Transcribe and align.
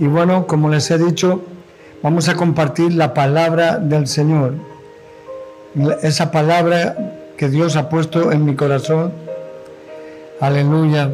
Y 0.00 0.06
bueno, 0.06 0.46
como 0.46 0.70
les 0.70 0.90
he 0.90 0.96
dicho, 0.96 1.42
vamos 2.02 2.30
a 2.30 2.34
compartir 2.34 2.94
la 2.94 3.12
palabra 3.12 3.76
del 3.76 4.06
Señor. 4.06 4.54
Esa 6.00 6.30
palabra 6.30 6.96
que 7.36 7.50
Dios 7.50 7.76
ha 7.76 7.90
puesto 7.90 8.32
en 8.32 8.46
mi 8.46 8.56
corazón. 8.56 9.12
Aleluya. 10.40 11.10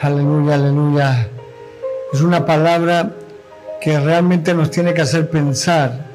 Aleluya, 0.00 0.54
aleluya. 0.54 1.28
Es 2.14 2.22
una 2.22 2.46
palabra 2.46 3.10
que 3.82 4.00
realmente 4.00 4.54
nos 4.54 4.70
tiene 4.70 4.94
que 4.94 5.02
hacer 5.02 5.28
pensar 5.28 6.06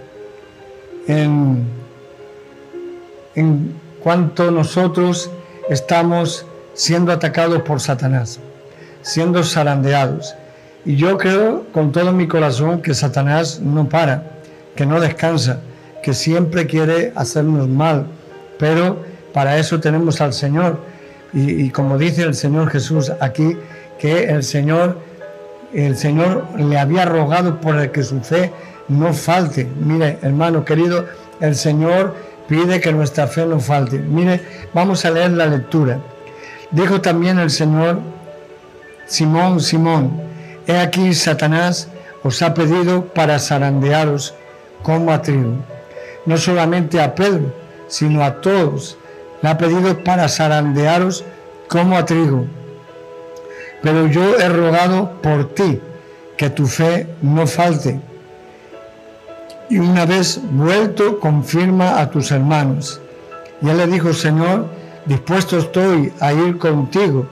en, 1.08 1.68
en 3.36 3.76
cuánto 4.02 4.50
nosotros 4.50 5.30
estamos 5.70 6.48
siendo 6.74 7.12
atacados 7.12 7.62
por 7.62 7.80
Satanás, 7.80 8.40
siendo 9.04 9.44
zarandeados. 9.44 10.34
Y 10.88 10.96
yo 10.96 11.18
creo 11.18 11.66
con 11.74 11.92
todo 11.92 12.14
mi 12.14 12.30
corazón 12.30 12.82
que 12.82 12.94
Satanás 12.94 13.60
no 13.60 13.90
para, 13.90 14.24
que 14.74 14.86
no 14.86 15.02
descansa, 15.02 15.60
que 16.02 16.14
siempre 16.14 16.66
quiere 16.66 17.12
hacernos 17.14 17.68
mal. 17.68 18.08
Pero 18.58 19.04
para 19.34 19.58
eso 19.58 19.82
tenemos 19.82 20.22
al 20.22 20.32
Señor. 20.32 20.80
Y, 21.34 21.72
como 21.72 21.98
dice 21.98 22.22
el 22.22 22.36
Señor 22.36 22.70
Jesús 22.70 23.12
aquí, 23.20 23.58
que 24.00 24.30
el 24.30 24.44
Señor, 24.44 24.98
el 25.74 25.98
Señor 25.98 26.46
le 26.58 26.80
había 26.80 27.04
rogado 27.04 27.60
por 27.60 27.78
el 27.78 27.92
que 27.92 28.04
su 28.04 28.22
fe 28.22 28.54
no 28.88 29.12
falte. 29.14 29.68
Mire, 29.82 30.20
hermano 30.22 30.64
querido, 30.64 31.06
el 31.42 31.56
Señor 31.56 32.16
pide 32.48 32.80
que 32.80 32.94
nuestra 32.94 33.28
fe 33.28 33.46
no 33.46 33.60
falte. 33.60 34.00
Mire, 34.00 34.40
vamos 34.74 35.04
a 35.04 35.12
leer 35.12 35.32
la 35.32 35.48
lectura. 35.48 36.00
Dijo 36.72 37.02
también 37.02 37.40
el 37.40 37.50
Señor, 37.50 38.00
Simón, 39.06 39.60
Simón, 39.60 40.27
he 40.68 40.78
aquí 40.78 41.14
Satanás 41.14 41.88
os 42.24 42.42
ha 42.42 42.54
pedido 42.54 43.06
para 43.06 43.40
zarandearos 43.40 44.34
como 44.84 45.12
a 45.12 45.22
trigo. 45.22 45.56
No 46.26 46.38
solamente 46.38 47.02
a 47.02 47.16
Pedro, 47.16 47.54
sino 47.88 48.24
a 48.24 48.42
todos. 48.42 48.98
Le 49.42 49.50
ha 49.50 49.58
pedido 49.58 50.04
para 50.04 50.28
zarandearos 50.28 51.24
como 51.70 51.98
a 51.98 52.06
trigo. 52.06 52.46
Pero 53.82 54.08
yo 54.08 54.38
he 54.38 54.50
rogado 54.50 55.12
por 55.22 55.54
ti, 55.54 55.80
que 56.36 56.50
tu 56.50 56.68
fe 56.68 57.08
no 57.22 57.48
falte. 57.48 58.00
Y 59.70 59.80
una 59.80 60.06
vez 60.06 60.40
vuelto, 60.52 61.20
confirma 61.20 62.00
a 62.00 62.10
tus 62.10 62.32
hermanos. 62.32 63.00
Y 63.62 63.70
él 63.70 63.78
le 63.78 63.88
dijo, 63.88 64.14
Señor, 64.14 64.66
dispuesto 65.06 65.58
estoy 65.58 66.12
a 66.20 66.34
ir 66.34 66.58
contigo, 66.58 67.28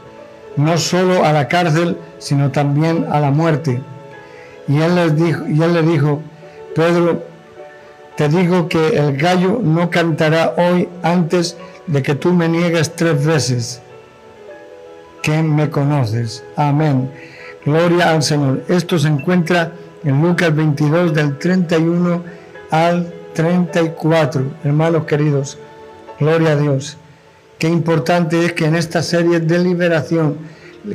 no 0.58 0.78
solo 0.78 1.25
a 1.25 1.34
la 1.34 1.48
cárcel, 1.48 1.98
sino 2.17 2.52
también 2.52 3.06
a 3.11 3.20
la 3.20 3.31
muerte. 3.31 3.81
Y 4.67 4.81
él, 4.81 4.95
les 4.95 5.16
dijo, 5.16 5.45
y 5.47 5.62
él 5.62 5.73
le 5.73 5.84
dijo, 5.84 6.22
Pedro, 6.75 7.23
te 8.16 8.30
digo 8.30 8.67
que 8.67 8.97
el 8.97 9.17
gallo 9.17 9.59
no 9.62 9.89
cantará 9.89 10.53
hoy 10.58 10.89
antes 11.03 11.58
de 11.88 12.02
que 12.02 12.16
tú 12.16 12.34
me 12.34 12.47
niegues 12.47 12.95
tres 12.95 13.23
veces 13.25 13.81
que 15.22 15.42
me 15.44 15.70
conoces. 15.70 16.44
Amén. 16.56 17.12
Gloria 17.66 18.12
al 18.12 18.23
Señor. 18.23 18.64
Esto 18.67 18.97
se 19.00 19.08
encuentra 19.08 19.73
en 20.03 20.22
Lucas 20.22 20.56
22 20.56 21.14
del 21.14 21.38
31 21.38 22.23
al 22.72 23.12
34. 23.34 24.44
Hermanos 24.64 25.06
queridos, 25.06 25.58
gloria 26.19 26.52
a 26.52 26.56
Dios. 26.56 26.97
Qué 27.58 27.70
importante 27.70 28.45
es 28.45 28.53
que 28.53 28.66
en 28.66 28.75
esta 28.75 29.02
serie 29.02 29.39
de 29.39 29.59
liberación 29.59 30.38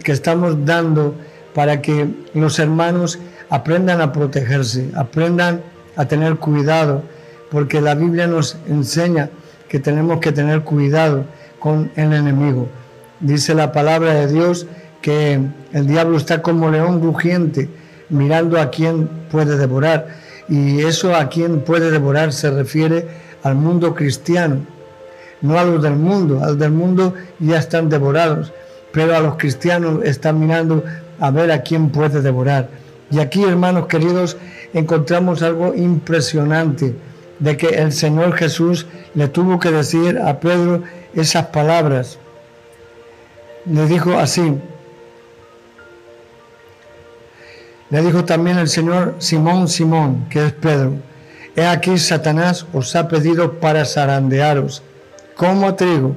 que 0.05 0.13
estamos 0.13 0.65
dando 0.67 1.15
para 1.55 1.81
que 1.81 2.07
los 2.35 2.59
hermanos 2.59 3.19
aprendan 3.49 4.03
a 4.03 4.13
protegerse, 4.13 4.91
aprendan 4.95 5.63
a 5.97 6.05
tener 6.07 6.37
cuidado, 6.37 7.03
porque 7.51 7.81
la 7.81 7.95
Biblia 7.95 8.27
nos 8.27 8.59
enseña 8.69 9.31
que 9.69 9.81
tenemos 9.81 10.21
que 10.21 10.33
tener 10.33 10.61
cuidado 10.61 11.25
con 11.59 11.91
el 11.97 12.13
enemigo. 12.13 12.69
Dice 13.21 13.55
la 13.55 13.73
palabra 13.73 14.13
de 14.13 14.31
Dios 14.31 14.67
que 15.01 15.41
el 15.73 15.87
diablo 15.87 16.19
está 16.19 16.43
como 16.43 16.71
león 16.71 17.03
rugiente, 17.03 17.71
mirando 18.11 18.61
a 18.61 18.71
quién 18.71 19.09
puede 19.31 19.57
devorar. 19.57 20.09
Y 20.49 20.81
eso 20.81 21.15
a 21.15 21.29
quién 21.29 21.63
puede 21.63 21.91
devorar 21.91 22.33
se 22.33 22.51
refiere 22.51 23.09
al 23.43 23.55
mundo 23.55 23.95
cristiano 23.95 24.59
no 25.43 25.59
a 25.59 25.65
los 25.65 25.83
del 25.83 25.97
mundo, 25.97 26.43
a 26.43 26.49
los 26.49 26.59
del 26.59 26.73
mundo 26.73 27.15
ya 27.39 27.59
están 27.59 27.89
devorados, 27.89 28.53
pero 28.93 29.17
a 29.17 29.21
los 29.21 29.37
cristianos 29.37 30.05
están 30.05 30.39
mirando 30.39 30.85
a 31.19 31.31
ver 31.31 31.51
a 31.51 31.63
quién 31.63 31.91
puede 31.91 32.23
devorar. 32.23 32.69
Y 33.11 33.19
aquí, 33.19 33.43
hermanos 33.43 33.87
queridos, 33.87 34.37
encontramos 34.73 35.43
algo 35.43 35.75
impresionante 35.75 36.95
de 37.39 37.57
que 37.57 37.69
el 37.69 37.93
Señor 37.93 38.35
Jesús 38.35 38.87
le 39.15 39.29
tuvo 39.29 39.59
que 39.59 39.71
decir 39.71 40.19
a 40.19 40.39
Pedro 40.41 40.83
esas 41.15 41.47
palabras. 41.47 42.19
Le 43.67 43.87
dijo 43.87 44.19
así. 44.19 44.59
Le 47.91 48.03
dijo 48.03 48.25
también 48.25 48.59
el 48.59 48.69
Señor 48.69 49.17
Simón, 49.19 49.69
Simón, 49.69 50.27
que 50.31 50.47
es 50.47 50.53
Pedro. 50.53 50.95
He 51.57 51.67
aquí 51.67 51.99
Satanás 51.99 52.67
os 52.73 52.95
ha 52.95 53.09
pedido 53.09 53.59
para 53.59 53.85
zarandearos 53.85 54.83
como 55.41 55.75
trigo, 55.75 56.17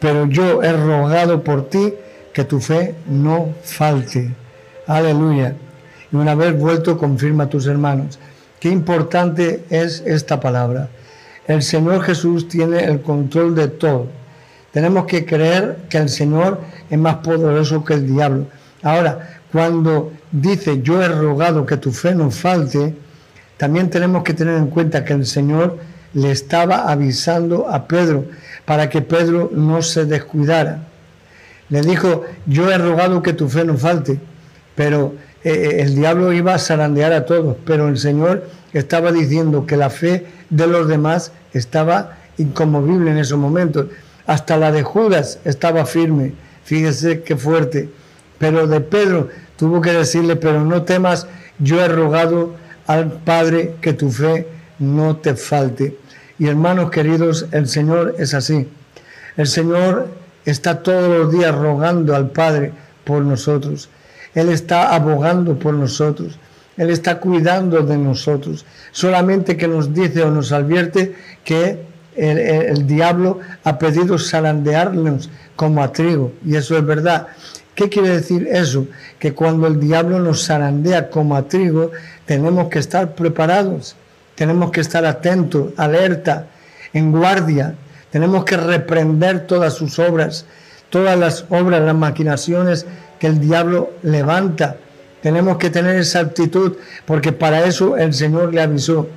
pero 0.00 0.26
yo 0.26 0.60
he 0.60 0.72
rogado 0.72 1.44
por 1.44 1.68
ti 1.68 1.94
que 2.32 2.42
tu 2.42 2.58
fe 2.58 2.96
no 3.06 3.54
falte. 3.62 4.34
Aleluya. 4.88 5.54
Y 6.10 6.16
una 6.16 6.34
vez 6.34 6.58
vuelto, 6.58 6.98
confirma 6.98 7.44
a 7.44 7.48
tus 7.48 7.68
hermanos. 7.68 8.18
Qué 8.58 8.70
importante 8.70 9.62
es 9.70 10.02
esta 10.04 10.40
palabra. 10.40 10.88
El 11.46 11.62
Señor 11.62 12.02
Jesús 12.02 12.48
tiene 12.48 12.82
el 12.82 13.00
control 13.00 13.54
de 13.54 13.68
todo. 13.68 14.08
Tenemos 14.72 15.06
que 15.06 15.24
creer 15.24 15.76
que 15.88 15.98
el 15.98 16.08
Señor 16.08 16.60
es 16.90 16.98
más 16.98 17.18
poderoso 17.18 17.84
que 17.84 17.94
el 17.94 18.08
diablo. 18.08 18.46
Ahora, 18.82 19.38
cuando 19.52 20.12
dice 20.32 20.82
yo 20.82 21.00
he 21.00 21.08
rogado 21.08 21.64
que 21.64 21.76
tu 21.76 21.92
fe 21.92 22.12
no 22.12 22.28
falte, 22.32 22.92
también 23.56 23.88
tenemos 23.88 24.24
que 24.24 24.34
tener 24.34 24.56
en 24.56 24.66
cuenta 24.66 25.04
que 25.04 25.12
el 25.12 25.26
Señor 25.26 25.78
le 26.14 26.30
estaba 26.30 26.90
avisando 26.90 27.68
a 27.68 27.86
Pedro 27.86 28.24
para 28.64 28.88
que 28.88 29.02
Pedro 29.02 29.50
no 29.52 29.82
se 29.82 30.06
descuidara. 30.06 30.84
Le 31.68 31.80
dijo, 31.80 32.22
yo 32.46 32.70
he 32.70 32.78
rogado 32.78 33.22
que 33.22 33.32
tu 33.32 33.48
fe 33.48 33.64
no 33.64 33.76
falte, 33.76 34.18
pero 34.74 35.14
eh, 35.42 35.50
eh, 35.52 35.82
el 35.82 35.94
diablo 35.94 36.32
iba 36.32 36.54
a 36.54 36.58
zarandear 36.58 37.12
a 37.12 37.26
todos, 37.26 37.56
pero 37.66 37.88
el 37.88 37.98
Señor 37.98 38.48
estaba 38.72 39.12
diciendo 39.12 39.66
que 39.66 39.76
la 39.76 39.90
fe 39.90 40.26
de 40.50 40.66
los 40.66 40.88
demás 40.88 41.32
estaba 41.52 42.18
inconmovible 42.38 43.10
en 43.10 43.18
esos 43.18 43.38
momentos. 43.38 43.86
Hasta 44.26 44.56
la 44.56 44.72
de 44.72 44.82
Judas 44.82 45.38
estaba 45.44 45.84
firme, 45.84 46.34
fíjese 46.64 47.22
qué 47.22 47.36
fuerte. 47.36 47.90
Pero 48.38 48.66
de 48.66 48.80
Pedro 48.80 49.28
tuvo 49.56 49.80
que 49.80 49.92
decirle, 49.92 50.36
pero 50.36 50.64
no 50.64 50.82
temas, 50.82 51.26
yo 51.58 51.82
he 51.82 51.88
rogado 51.88 52.54
al 52.86 53.12
Padre 53.12 53.76
que 53.80 53.92
tu 53.92 54.10
fe 54.10 54.46
no 54.78 55.16
te 55.16 55.34
falte. 55.34 55.96
Y 56.38 56.48
hermanos 56.48 56.90
queridos, 56.90 57.46
el 57.52 57.68
Señor 57.68 58.16
es 58.18 58.34
así. 58.34 58.68
El 59.36 59.46
Señor 59.46 60.08
está 60.44 60.82
todos 60.82 61.08
los 61.08 61.32
días 61.32 61.54
rogando 61.54 62.14
al 62.14 62.30
Padre 62.30 62.72
por 63.04 63.22
nosotros. 63.22 63.88
Él 64.34 64.48
está 64.48 64.94
abogando 64.94 65.56
por 65.58 65.74
nosotros. 65.74 66.38
Él 66.76 66.90
está 66.90 67.20
cuidando 67.20 67.82
de 67.82 67.96
nosotros. 67.96 68.66
Solamente 68.90 69.56
que 69.56 69.68
nos 69.68 69.94
dice 69.94 70.22
o 70.22 70.30
nos 70.30 70.50
advierte 70.50 71.14
que 71.44 71.78
el, 72.16 72.86
diablo 72.86 73.38
ha 73.62 73.78
pedido 73.78 74.18
zarandearnos 74.18 75.30
como 75.54 75.82
a 75.84 75.92
trigo. 75.92 76.32
Y 76.44 76.56
eso 76.56 76.76
es 76.76 76.84
verdad. 76.84 77.28
¿Qué 77.76 77.88
quiere 77.88 78.08
decir 78.08 78.48
eso? 78.50 78.86
Que 79.20 79.34
cuando 79.34 79.68
el 79.68 79.78
diablo 79.78 80.18
nos 80.18 80.46
zarandea 80.46 81.10
como 81.10 81.36
a 81.36 81.46
trigo, 81.46 81.92
tenemos 82.24 82.68
que 82.68 82.80
estar 82.80 83.14
preparados 83.14 83.96
tenemos 84.34 84.70
que 84.70 84.80
estar 84.80 85.04
atentos, 85.04 85.72
alerta, 85.76 86.46
en 86.92 87.12
guardia. 87.12 87.74
Tenemos 88.10 88.44
que 88.44 88.56
reprender 88.56 89.46
todas 89.46 89.74
sus 89.74 89.98
obras, 89.98 90.46
todas 90.90 91.18
las 91.18 91.44
obras, 91.50 91.82
las 91.82 91.94
maquinaciones 91.94 92.86
que 93.18 93.26
el 93.26 93.40
diablo 93.40 93.90
levanta. 94.02 94.76
Tenemos 95.22 95.58
que 95.58 95.70
tener 95.70 95.96
esa 95.96 96.20
actitud 96.20 96.76
porque 97.06 97.32
para 97.32 97.64
eso 97.64 97.96
el 97.96 98.14
Señor 98.14 98.54
le 98.54 98.62
avisó. 98.62 99.08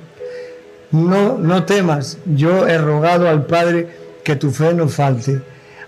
No, 0.90 1.36
no 1.36 1.64
temas, 1.64 2.18
yo 2.24 2.66
he 2.66 2.78
rogado 2.78 3.28
al 3.28 3.46
Padre 3.46 3.88
que 4.24 4.36
tu 4.36 4.50
fe 4.50 4.72
no 4.74 4.88
falte. 4.88 5.42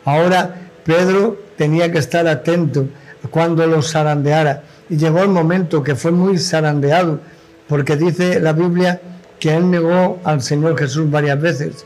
Ahora 0.04 0.54
Pedro 0.84 1.38
tenía 1.56 1.90
que 1.90 1.98
estar 1.98 2.26
atento 2.28 2.86
cuando 3.30 3.66
lo 3.66 3.82
zarandeara. 3.82 4.62
Y 4.88 4.96
llegó 4.96 5.20
el 5.20 5.28
momento 5.28 5.82
que 5.82 5.94
fue 5.94 6.10
muy 6.10 6.38
zarandeado, 6.38 7.20
porque 7.68 7.96
dice 7.96 8.40
la 8.40 8.52
Biblia 8.52 9.00
que 9.40 9.56
él 9.56 9.70
negó 9.70 10.20
al 10.22 10.42
Señor 10.42 10.78
Jesús 10.78 11.10
varias 11.10 11.40
veces. 11.40 11.84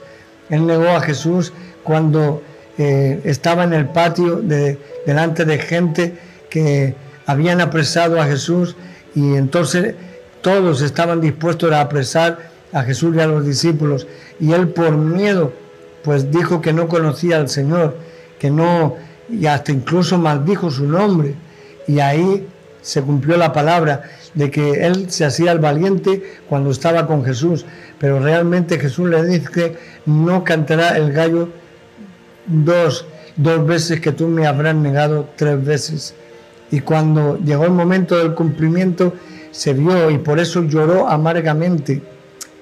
Él 0.50 0.66
negó 0.66 0.88
a 0.88 1.00
Jesús 1.00 1.52
cuando 1.84 2.42
eh, 2.76 3.20
estaba 3.24 3.64
en 3.64 3.72
el 3.72 3.88
patio 3.88 4.36
de, 4.36 4.78
delante 5.06 5.44
de 5.44 5.58
gente 5.58 6.18
que 6.50 6.94
habían 7.26 7.60
apresado 7.60 8.20
a 8.20 8.26
Jesús 8.26 8.76
Y 9.14 9.34
entonces 9.34 9.94
todos 10.42 10.82
estaban 10.82 11.20
dispuestos 11.20 11.72
a 11.72 11.80
apresar 11.80 12.50
a 12.72 12.82
Jesús 12.82 13.14
y 13.16 13.20
a 13.20 13.26
los 13.26 13.46
discípulos. 13.46 14.06
Y 14.40 14.52
él 14.52 14.68
por 14.68 14.96
miedo, 14.96 15.52
pues 16.02 16.30
dijo 16.30 16.60
que 16.60 16.72
no 16.72 16.88
conocía 16.88 17.36
al 17.36 17.48
Señor, 17.48 17.96
que 18.38 18.50
no, 18.50 18.96
y 19.30 19.46
hasta 19.46 19.72
incluso 19.72 20.18
maldijo 20.18 20.70
su 20.70 20.86
nombre. 20.86 21.34
Y 21.86 22.00
ahí 22.00 22.46
se 22.82 23.00
cumplió 23.00 23.36
la 23.36 23.52
palabra 23.52 24.02
de 24.34 24.50
que 24.50 24.86
él 24.86 25.10
se 25.10 25.24
hacía 25.24 25.52
el 25.52 25.58
valiente 25.58 26.22
cuando 26.48 26.70
estaba 26.70 27.06
con 27.06 27.24
Jesús. 27.24 27.64
Pero 27.98 28.20
realmente 28.20 28.78
Jesús 28.78 29.08
le 29.08 29.24
dice 29.24 29.76
no 30.06 30.44
cantará 30.44 30.96
el 30.96 31.12
gallo 31.12 31.48
dos, 32.46 33.06
dos 33.36 33.66
veces 33.66 34.00
que 34.00 34.12
tú 34.12 34.28
me 34.28 34.46
habrás 34.46 34.74
negado 34.74 35.28
tres 35.36 35.64
veces. 35.64 36.14
Y 36.70 36.80
cuando 36.80 37.38
llegó 37.38 37.64
el 37.64 37.70
momento 37.70 38.16
del 38.18 38.34
cumplimiento, 38.34 39.14
se 39.50 39.72
vio 39.72 40.10
y 40.10 40.18
por 40.18 40.40
eso 40.40 40.64
lloró 40.64 41.08
amargamente. 41.08 42.02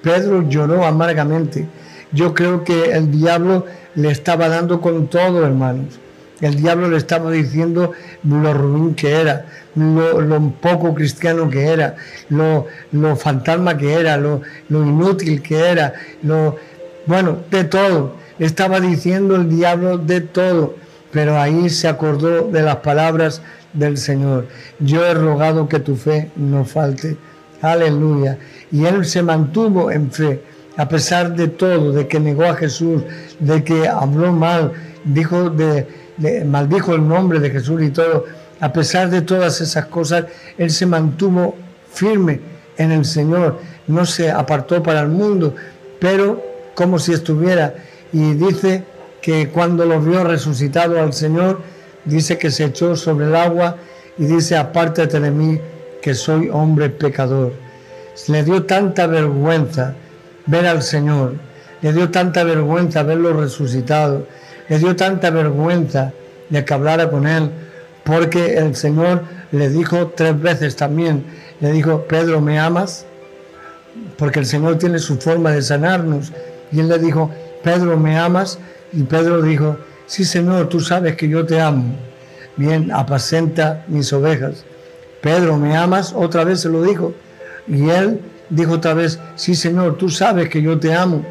Pedro 0.01 0.47
lloró 0.47 0.85
amargamente. 0.85 1.67
Yo 2.11 2.33
creo 2.33 2.63
que 2.63 2.91
el 2.91 3.09
diablo 3.09 3.65
le 3.95 4.11
estaba 4.11 4.47
dando 4.49 4.79
con 4.81 5.07
todo, 5.07 5.45
hermanos. 5.45 5.99
El 6.43 6.55
diablo 6.55 6.89
le 6.89 6.97
estaba 6.97 7.31
diciendo 7.31 7.93
lo 8.25 8.53
ruin 8.53 8.95
que 8.95 9.11
era, 9.11 9.45
lo, 9.75 10.49
poco 10.61 10.93
cristiano 10.93 11.49
que 11.49 11.67
era, 11.67 11.95
lo, 12.27 12.67
fantasma 13.15 13.77
que 13.77 13.93
era, 13.93 14.17
lo, 14.17 14.41
inútil 14.69 15.41
que 15.41 15.55
era, 15.55 15.93
lo, 16.21 16.57
bueno, 17.05 17.37
de 17.49 17.63
todo. 17.63 18.17
Estaba 18.39 18.81
diciendo 18.81 19.37
el 19.37 19.47
diablo 19.47 19.97
de 19.97 20.19
todo. 20.19 20.75
Pero 21.13 21.39
ahí 21.39 21.69
se 21.69 21.87
acordó 21.87 22.49
de 22.49 22.61
las 22.61 22.77
palabras 22.77 23.41
del 23.71 23.97
Señor. 23.97 24.47
Yo 24.79 25.05
he 25.05 25.13
rogado 25.13 25.69
que 25.69 25.79
tu 25.79 25.95
fe 25.95 26.29
no 26.35 26.65
falte. 26.65 27.15
Aleluya. 27.61 28.37
Y 28.69 28.83
él 28.83 29.05
se 29.05 29.23
mantuvo 29.23 29.91
en 29.91 30.11
fe, 30.11 30.41
a 30.75 30.89
pesar 30.89 31.37
de 31.37 31.47
todo, 31.47 31.93
de 31.93 32.05
que 32.09 32.19
negó 32.19 32.43
a 32.43 32.55
Jesús, 32.55 33.01
de 33.39 33.63
que 33.63 33.87
habló 33.87 34.33
mal, 34.33 34.73
dijo 35.05 35.49
de, 35.49 36.02
maldijo 36.45 36.95
el 36.95 37.07
nombre 37.07 37.39
de 37.39 37.49
Jesús 37.49 37.81
y 37.81 37.89
todo. 37.89 38.25
A 38.59 38.71
pesar 38.71 39.09
de 39.09 39.21
todas 39.21 39.59
esas 39.61 39.85
cosas, 39.87 40.25
él 40.57 40.69
se 40.69 40.85
mantuvo 40.85 41.55
firme 41.91 42.39
en 42.77 42.91
el 42.91 43.05
Señor, 43.05 43.59
no 43.87 44.05
se 44.05 44.31
apartó 44.31 44.81
para 44.81 45.01
el 45.01 45.09
mundo, 45.09 45.55
pero 45.99 46.41
como 46.75 46.99
si 46.99 47.13
estuviera. 47.13 47.75
Y 48.11 48.33
dice 48.33 48.83
que 49.21 49.49
cuando 49.49 49.85
lo 49.85 50.01
vio 50.01 50.23
resucitado 50.23 50.99
al 50.99 51.13
Señor, 51.13 51.61
dice 52.05 52.37
que 52.37 52.51
se 52.51 52.65
echó 52.65 52.95
sobre 52.95 53.27
el 53.27 53.35
agua 53.35 53.77
y 54.17 54.25
dice, 54.25 54.55
apártate 54.57 55.19
de 55.19 55.31
mí, 55.31 55.59
que 56.01 56.13
soy 56.13 56.49
hombre 56.51 56.89
pecador. 56.89 57.53
Le 58.27 58.43
dio 58.43 58.63
tanta 58.63 59.07
vergüenza 59.07 59.95
ver 60.45 60.67
al 60.67 60.83
Señor, 60.83 61.35
le 61.81 61.93
dio 61.93 62.11
tanta 62.11 62.43
vergüenza 62.43 63.03
verlo 63.03 63.33
resucitado, 63.33 64.27
le 64.69 64.79
dio 64.79 64.95
tanta 64.95 65.29
vergüenza 65.29 66.13
de 66.49 66.63
que 66.63 66.73
hablara 66.73 67.09
con 67.09 67.27
él, 67.27 67.49
porque 68.03 68.55
el 68.55 68.75
Señor 68.75 69.23
le 69.51 69.69
dijo 69.69 70.13
tres 70.15 70.39
veces 70.41 70.75
también, 70.75 71.23
le 71.59 71.71
dijo, 71.71 72.05
Pedro, 72.07 72.41
¿me 72.41 72.59
amas? 72.59 73.05
Porque 74.17 74.39
el 74.39 74.45
Señor 74.45 74.77
tiene 74.77 74.99
su 74.99 75.17
forma 75.17 75.51
de 75.51 75.61
sanarnos. 75.61 76.31
Y 76.71 76.79
él 76.79 76.89
le 76.89 76.97
dijo, 76.99 77.29
Pedro, 77.63 77.97
¿me 77.97 78.17
amas? 78.17 78.59
Y 78.91 79.03
Pedro 79.03 79.41
dijo, 79.41 79.77
sí 80.05 80.25
Señor, 80.25 80.69
tú 80.69 80.79
sabes 80.79 81.15
que 81.15 81.29
yo 81.29 81.45
te 81.45 81.61
amo. 81.61 81.95
Bien, 82.57 82.91
apacenta 82.91 83.85
mis 83.87 84.11
ovejas. 84.11 84.65
Pedro, 85.21 85.57
¿me 85.57 85.75
amas? 85.77 86.13
Otra 86.13 86.43
vez 86.43 86.61
se 86.61 86.69
lo 86.69 86.83
dijo. 86.83 87.13
Y 87.67 87.89
él 87.89 88.19
dijo 88.49 88.73
otra 88.73 88.93
vez, 88.93 89.19
sí 89.35 89.55
Señor, 89.55 89.97
tú 89.97 90.09
sabes 90.09 90.49
que 90.49 90.61
yo 90.61 90.79
te 90.79 90.93
amo. 90.93 91.25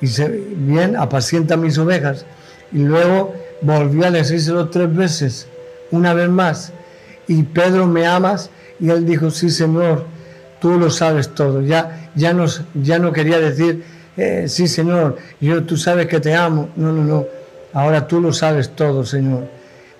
Y 0.00 0.08
se, 0.08 0.28
bien, 0.28 0.96
apacienta 0.96 1.56
mis 1.56 1.78
ovejas. 1.78 2.24
Y 2.72 2.78
luego 2.78 3.34
volvió 3.62 4.06
a 4.06 4.10
decírselo 4.10 4.68
tres 4.68 4.94
veces, 4.94 5.48
una 5.90 6.14
vez 6.14 6.28
más. 6.28 6.72
Y 7.28 7.42
Pedro, 7.42 7.86
¿me 7.86 8.06
amas? 8.06 8.50
Y 8.78 8.90
él 8.90 9.06
dijo, 9.06 9.30
sí 9.30 9.50
Señor, 9.50 10.04
tú 10.60 10.78
lo 10.78 10.90
sabes 10.90 11.34
todo. 11.34 11.62
Ya, 11.62 12.10
ya, 12.14 12.34
ya 12.74 12.98
no 12.98 13.12
quería 13.12 13.38
decir, 13.38 13.84
eh, 14.16 14.46
sí 14.48 14.68
Señor, 14.68 15.16
yo, 15.40 15.64
tú 15.64 15.76
sabes 15.76 16.06
que 16.06 16.20
te 16.20 16.34
amo. 16.34 16.70
No, 16.76 16.92
no, 16.92 17.04
no. 17.04 17.26
Ahora 17.72 18.06
tú 18.06 18.20
lo 18.20 18.32
sabes 18.32 18.70
todo, 18.70 19.04
Señor. 19.04 19.48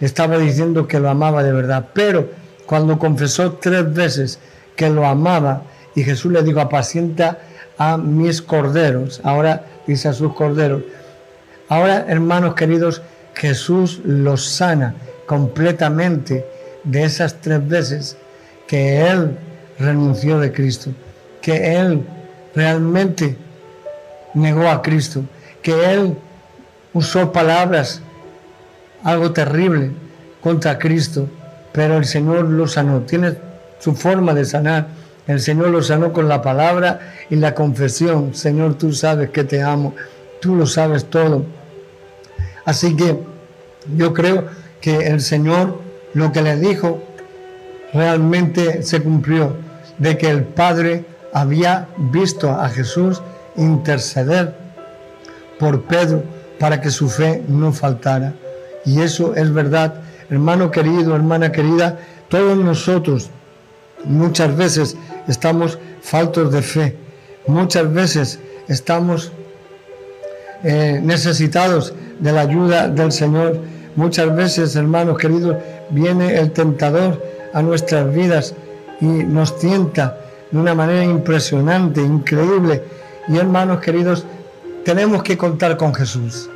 Estaba 0.00 0.38
diciendo 0.38 0.86
que 0.86 1.00
lo 1.00 1.08
amaba 1.08 1.42
de 1.42 1.52
verdad. 1.52 1.88
Pero 1.92 2.30
cuando 2.66 2.98
confesó 2.98 3.52
tres 3.52 3.92
veces 3.92 4.38
que 4.76 4.90
lo 4.90 5.06
amaba 5.06 5.62
y 5.94 6.02
Jesús 6.02 6.32
le 6.32 6.42
dijo, 6.42 6.60
apacienta 6.60 7.38
a 7.78 7.96
mis 7.96 8.42
corderos. 8.42 9.20
Ahora 9.24 9.64
dice 9.86 10.08
a 10.08 10.12
sus 10.12 10.34
corderos. 10.34 10.82
Ahora, 11.68 12.04
hermanos 12.08 12.54
queridos, 12.54 13.02
Jesús 13.34 14.00
los 14.04 14.44
sana 14.44 14.94
completamente 15.26 16.46
de 16.84 17.04
esas 17.04 17.40
tres 17.40 17.66
veces 17.66 18.16
que 18.66 19.06
Él 19.06 19.36
renunció 19.78 20.38
de 20.38 20.52
Cristo, 20.52 20.90
que 21.42 21.76
Él 21.76 22.06
realmente 22.54 23.36
negó 24.34 24.68
a 24.68 24.82
Cristo, 24.82 25.24
que 25.62 25.92
Él 25.92 26.16
usó 26.92 27.32
palabras, 27.32 28.00
algo 29.02 29.32
terrible 29.32 29.90
contra 30.40 30.78
Cristo, 30.78 31.28
pero 31.72 31.96
el 31.96 32.04
Señor 32.04 32.44
lo 32.44 32.66
sanó. 32.66 33.00
Tiene 33.00 33.36
su 33.78 33.94
forma 33.94 34.32
de 34.32 34.44
sanar. 34.44 34.88
El 35.26 35.40
Señor 35.40 35.70
lo 35.70 35.82
sanó 35.82 36.12
con 36.12 36.28
la 36.28 36.40
palabra 36.40 37.14
y 37.30 37.36
la 37.36 37.54
confesión. 37.54 38.34
Señor, 38.34 38.74
tú 38.74 38.92
sabes 38.92 39.30
que 39.30 39.44
te 39.44 39.62
amo, 39.62 39.94
tú 40.40 40.54
lo 40.54 40.66
sabes 40.66 41.06
todo. 41.06 41.44
Así 42.64 42.94
que 42.96 43.18
yo 43.96 44.12
creo 44.12 44.44
que 44.80 45.08
el 45.08 45.20
Señor 45.20 45.80
lo 46.14 46.32
que 46.32 46.42
le 46.42 46.56
dijo 46.56 47.02
realmente 47.92 48.82
se 48.82 49.02
cumplió, 49.02 49.56
de 49.98 50.16
que 50.16 50.28
el 50.28 50.44
Padre 50.44 51.04
había 51.32 51.88
visto 51.96 52.50
a 52.50 52.68
Jesús 52.68 53.22
interceder 53.56 54.54
por 55.58 55.82
Pedro 55.84 56.22
para 56.58 56.80
que 56.80 56.90
su 56.90 57.08
fe 57.08 57.42
no 57.48 57.72
faltara. 57.72 58.34
Y 58.84 59.00
eso 59.00 59.34
es 59.34 59.52
verdad, 59.52 60.02
hermano 60.30 60.70
querido, 60.70 61.14
hermana 61.16 61.50
querida, 61.50 61.98
todos 62.28 62.56
nosotros 62.56 63.30
muchas 64.06 64.56
veces 64.56 64.96
estamos 65.28 65.78
faltos 66.00 66.52
de 66.52 66.62
fe, 66.62 66.96
muchas 67.46 67.92
veces 67.92 68.38
estamos 68.68 69.32
eh, 70.64 71.00
necesitados 71.02 71.92
de 72.18 72.32
la 72.32 72.40
ayuda 72.42 72.88
del 72.88 73.12
Señor. 73.12 73.60
Muchas 73.94 74.34
veces, 74.34 74.76
hermanos 74.76 75.18
queridos, 75.18 75.56
viene 75.90 76.38
el 76.38 76.52
tentador 76.52 77.22
a 77.52 77.62
nuestras 77.62 78.12
vidas 78.12 78.54
y 79.00 79.06
nos 79.06 79.58
tienta 79.58 80.18
de 80.50 80.58
una 80.58 80.74
manera 80.74 81.04
impresionante, 81.04 82.00
increíble. 82.00 82.82
Y 83.28 83.36
hermanos 83.36 83.80
queridos, 83.80 84.24
tenemos 84.84 85.22
que 85.22 85.36
contar 85.36 85.76
con 85.76 85.94
Jesús. 85.94 86.48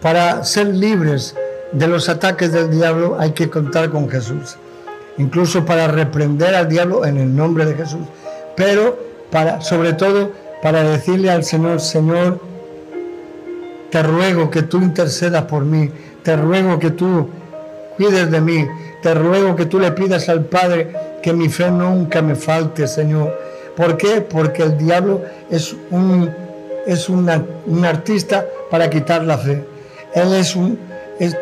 Para 0.00 0.44
ser 0.44 0.68
libres 0.68 1.34
de 1.72 1.86
los 1.86 2.08
ataques 2.08 2.52
del 2.52 2.70
diablo 2.70 3.16
hay 3.18 3.32
que 3.32 3.50
contar 3.50 3.90
con 3.90 4.08
Jesús. 4.08 4.56
Incluso 5.20 5.66
para 5.66 5.86
reprender 5.86 6.54
al 6.54 6.66
diablo 6.66 7.04
en 7.04 7.18
el 7.18 7.36
nombre 7.36 7.66
de 7.66 7.74
Jesús. 7.74 8.06
Pero 8.56 8.98
para, 9.30 9.60
sobre 9.60 9.92
todo 9.92 10.32
para 10.62 10.82
decirle 10.82 11.30
al 11.30 11.44
Señor, 11.44 11.80
Señor, 11.80 12.40
te 13.90 14.02
ruego 14.02 14.50
que 14.50 14.62
tú 14.62 14.78
intercedas 14.78 15.44
por 15.44 15.64
mí, 15.66 15.90
te 16.22 16.36
ruego 16.36 16.78
que 16.78 16.90
tú 16.90 17.28
cuides 17.98 18.30
de 18.30 18.40
mí, 18.40 18.66
te 19.02 19.12
ruego 19.12 19.54
que 19.56 19.66
tú 19.66 19.78
le 19.78 19.92
pidas 19.92 20.30
al 20.30 20.46
Padre 20.46 20.90
que 21.22 21.34
mi 21.34 21.50
fe 21.50 21.70
nunca 21.70 22.22
me 22.22 22.34
falte, 22.34 22.86
Señor. 22.86 23.38
¿Por 23.76 23.98
qué? 23.98 24.22
Porque 24.22 24.62
el 24.62 24.78
diablo 24.78 25.20
es 25.50 25.76
un, 25.90 26.30
es 26.86 27.10
un 27.10 27.84
artista 27.84 28.46
para 28.70 28.88
quitar 28.88 29.22
la 29.24 29.36
fe. 29.36 29.66
Él 30.14 30.32
es 30.32 30.56
un, 30.56 30.78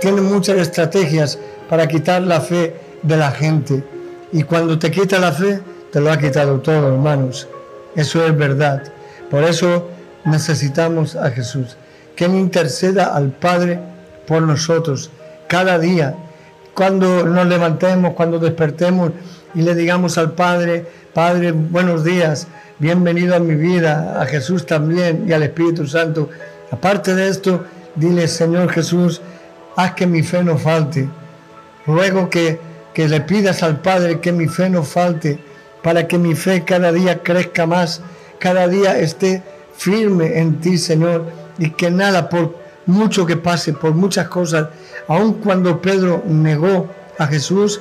tiene 0.00 0.20
muchas 0.20 0.58
estrategias 0.58 1.38
para 1.70 1.86
quitar 1.86 2.22
la 2.22 2.40
fe 2.40 2.87
de 3.02 3.16
la 3.16 3.30
gente. 3.30 3.84
Y 4.32 4.42
cuando 4.42 4.78
te 4.78 4.90
quita 4.90 5.18
la 5.18 5.32
fe, 5.32 5.60
te 5.92 6.00
lo 6.00 6.12
ha 6.12 6.18
quitado 6.18 6.60
todo, 6.60 6.88
hermanos. 6.88 7.48
Eso 7.96 8.24
es 8.26 8.36
verdad. 8.36 8.82
Por 9.30 9.44
eso 9.44 9.88
necesitamos 10.24 11.16
a 11.16 11.30
Jesús 11.30 11.76
que 12.18 12.24
interceda 12.24 13.14
al 13.14 13.30
Padre 13.30 13.78
por 14.26 14.42
nosotros 14.42 15.10
cada 15.46 15.78
día. 15.78 16.16
Cuando 16.74 17.24
nos 17.24 17.46
levantemos, 17.46 18.14
cuando 18.14 18.38
despertemos 18.38 19.12
y 19.54 19.62
le 19.62 19.74
digamos 19.74 20.18
al 20.18 20.32
Padre, 20.32 20.84
Padre, 21.14 21.52
buenos 21.52 22.04
días, 22.04 22.48
bienvenido 22.78 23.36
a 23.36 23.38
mi 23.38 23.54
vida, 23.54 24.20
a 24.20 24.26
Jesús 24.26 24.66
también 24.66 25.26
y 25.28 25.32
al 25.32 25.44
Espíritu 25.44 25.86
Santo. 25.86 26.28
Aparte 26.70 27.14
de 27.14 27.28
esto, 27.28 27.64
dile, 27.94 28.28
Señor 28.28 28.70
Jesús, 28.70 29.20
haz 29.76 29.94
que 29.94 30.06
mi 30.06 30.22
fe 30.22 30.42
no 30.42 30.58
falte. 30.58 31.08
Ruego 31.86 32.28
que, 32.28 32.58
que 32.98 33.06
le 33.06 33.20
pidas 33.20 33.62
al 33.62 33.80
Padre 33.80 34.18
que 34.18 34.32
mi 34.32 34.48
fe 34.48 34.68
no 34.68 34.82
falte, 34.82 35.38
para 35.84 36.08
que 36.08 36.18
mi 36.18 36.34
fe 36.34 36.64
cada 36.64 36.90
día 36.90 37.22
crezca 37.22 37.64
más, 37.64 38.00
cada 38.40 38.66
día 38.66 38.98
esté 38.98 39.40
firme 39.76 40.40
en 40.40 40.58
ti, 40.58 40.76
Señor, 40.78 41.26
y 41.58 41.70
que 41.70 41.92
nada, 41.92 42.28
por 42.28 42.56
mucho 42.86 43.24
que 43.24 43.36
pase, 43.36 43.72
por 43.72 43.94
muchas 43.94 44.26
cosas, 44.26 44.70
aun 45.06 45.34
cuando 45.34 45.80
Pedro 45.80 46.24
negó 46.26 46.88
a 47.18 47.28
Jesús, 47.28 47.80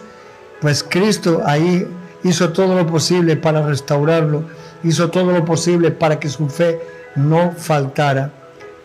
pues 0.62 0.84
Cristo 0.88 1.42
ahí 1.48 1.88
hizo 2.24 2.50
todo 2.50 2.76
lo 2.76 2.86
posible 2.86 3.36
para 3.38 3.66
restaurarlo, 3.66 4.44
hizo 4.84 5.10
todo 5.10 5.32
lo 5.32 5.44
posible 5.44 5.90
para 5.90 6.20
que 6.20 6.30
su 6.30 6.48
fe 6.48 6.80
no 7.16 7.54
faltara. 7.58 8.32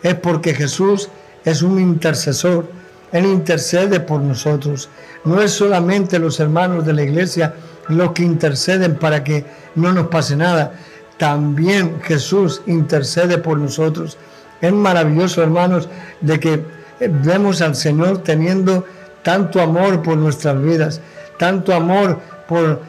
Es 0.01 0.15
porque 0.15 0.55
Jesús 0.55 1.09
es 1.45 1.61
un 1.61 1.79
intercesor, 1.79 2.65
Él 3.13 3.25
intercede 3.25 4.01
por 4.01 4.19
nosotros. 4.19 4.89
No 5.23 5.41
es 5.41 5.51
solamente 5.51 6.19
los 6.19 6.39
hermanos 6.41 6.85
de 6.85 6.93
la 6.93 7.03
iglesia 7.03 7.53
los 7.87 8.11
que 8.11 8.23
interceden 8.23 8.95
para 8.95 9.23
que 9.23 9.45
no 9.75 9.91
nos 9.91 10.07
pase 10.07 10.35
nada, 10.35 10.73
también 11.17 12.01
Jesús 12.01 12.61
intercede 12.65 13.37
por 13.37 13.57
nosotros. 13.57 14.17
Es 14.61 14.73
maravilloso, 14.73 15.43
hermanos, 15.43 15.89
de 16.21 16.39
que 16.39 16.63
vemos 16.99 17.61
al 17.61 17.75
Señor 17.75 18.19
teniendo 18.19 18.85
tanto 19.23 19.61
amor 19.61 20.01
por 20.01 20.17
nuestras 20.17 20.61
vidas, 20.61 21.01
tanto 21.37 21.73
amor 21.73 22.19
por 22.47 22.81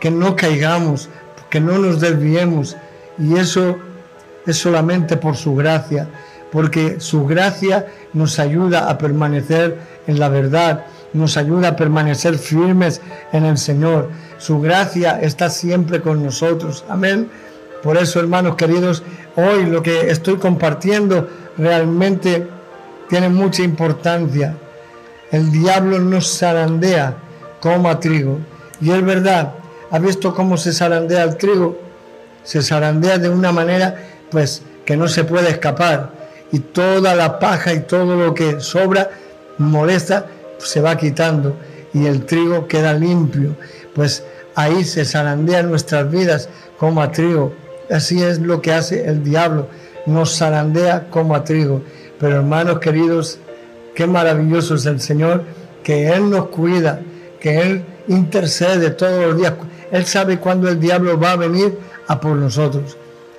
que 0.00 0.10
no 0.10 0.36
caigamos, 0.36 1.08
que 1.48 1.60
no 1.60 1.78
nos 1.78 2.00
desviemos. 2.00 2.76
Y 3.18 3.36
eso 3.36 3.78
es 4.46 4.56
solamente 4.56 5.16
por 5.16 5.36
su 5.36 5.54
gracia, 5.54 6.08
porque 6.52 7.00
su 7.00 7.26
gracia 7.26 7.86
nos 8.12 8.38
ayuda 8.38 8.90
a 8.90 8.98
permanecer 8.98 9.78
en 10.06 10.18
la 10.18 10.28
verdad, 10.28 10.84
nos 11.12 11.36
ayuda 11.36 11.68
a 11.68 11.76
permanecer 11.76 12.38
firmes 12.38 13.00
en 13.32 13.44
el 13.44 13.58
Señor. 13.58 14.10
Su 14.38 14.60
gracia 14.60 15.20
está 15.20 15.50
siempre 15.50 16.00
con 16.00 16.22
nosotros. 16.22 16.84
Amén. 16.88 17.28
Por 17.82 17.96
eso, 17.96 18.20
hermanos 18.20 18.56
queridos, 18.56 19.02
hoy 19.36 19.66
lo 19.66 19.82
que 19.82 20.10
estoy 20.10 20.36
compartiendo 20.36 21.28
realmente 21.56 22.46
tiene 23.08 23.28
mucha 23.28 23.62
importancia. 23.62 24.56
El 25.30 25.50
diablo 25.50 25.98
nos 25.98 26.38
zarandea 26.38 27.16
como 27.60 27.88
a 27.88 28.00
trigo. 28.00 28.38
Y 28.80 28.90
es 28.90 29.04
verdad, 29.04 29.54
¿ha 29.90 29.98
visto 29.98 30.34
cómo 30.34 30.56
se 30.56 30.72
zarandea 30.72 31.22
el 31.24 31.36
trigo? 31.36 31.78
Se 32.42 32.62
zarandea 32.62 33.18
de 33.18 33.28
una 33.28 33.52
manera 33.52 33.94
pues 34.30 34.62
que 34.84 34.96
no 34.96 35.08
se 35.08 35.24
puede 35.24 35.50
escapar. 35.50 36.19
Y 36.52 36.58
toda 36.58 37.14
la 37.14 37.38
paja 37.38 37.72
y 37.72 37.80
todo 37.80 38.16
lo 38.16 38.34
que 38.34 38.60
sobra, 38.60 39.10
molesta, 39.58 40.26
se 40.58 40.80
va 40.80 40.96
quitando 40.96 41.56
y 41.92 42.06
el 42.06 42.24
trigo 42.26 42.66
queda 42.66 42.92
limpio. 42.92 43.56
Pues 43.94 44.24
ahí 44.54 44.84
se 44.84 45.04
zarandean 45.04 45.70
nuestras 45.70 46.10
vidas 46.10 46.48
como 46.78 47.02
a 47.02 47.10
trigo. 47.10 47.52
Así 47.90 48.22
es 48.22 48.38
lo 48.38 48.62
que 48.62 48.72
hace 48.72 49.06
el 49.06 49.24
diablo, 49.24 49.68
nos 50.06 50.36
zarandea 50.38 51.08
como 51.10 51.34
a 51.34 51.44
trigo. 51.44 51.82
Pero 52.18 52.36
hermanos 52.36 52.78
queridos, 52.78 53.38
qué 53.94 54.06
maravilloso 54.06 54.74
es 54.74 54.86
el 54.86 55.00
Señor, 55.00 55.44
que 55.82 56.08
Él 56.08 56.30
nos 56.30 56.48
cuida, 56.48 57.00
que 57.40 57.60
Él 57.60 57.84
intercede 58.08 58.90
todos 58.90 59.24
los 59.24 59.36
días. 59.36 59.54
Él 59.90 60.04
sabe 60.04 60.38
cuándo 60.38 60.68
el 60.68 60.78
diablo 60.78 61.18
va 61.18 61.32
a 61.32 61.36
venir 61.36 61.76
a 62.06 62.20
por 62.20 62.36
nosotros. 62.36 62.96